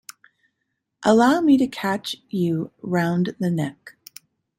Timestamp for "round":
2.81-3.35